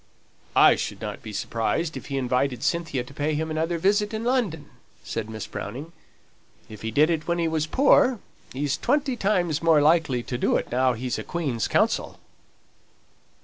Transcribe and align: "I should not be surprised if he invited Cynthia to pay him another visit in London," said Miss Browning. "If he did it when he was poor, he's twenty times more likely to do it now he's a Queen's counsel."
"I 0.55 0.77
should 0.77 0.99
not 0.99 1.21
be 1.21 1.31
surprised 1.31 1.95
if 1.95 2.07
he 2.07 2.17
invited 2.17 2.63
Cynthia 2.63 3.03
to 3.03 3.13
pay 3.13 3.35
him 3.35 3.51
another 3.51 3.77
visit 3.77 4.15
in 4.15 4.23
London," 4.23 4.67
said 5.03 5.29
Miss 5.29 5.45
Browning. 5.45 5.91
"If 6.67 6.81
he 6.81 6.89
did 6.89 7.11
it 7.11 7.27
when 7.27 7.37
he 7.37 7.47
was 7.47 7.67
poor, 7.67 8.19
he's 8.51 8.77
twenty 8.79 9.15
times 9.15 9.61
more 9.61 9.79
likely 9.79 10.23
to 10.23 10.39
do 10.39 10.55
it 10.55 10.71
now 10.71 10.93
he's 10.93 11.19
a 11.19 11.23
Queen's 11.23 11.67
counsel." 11.67 12.17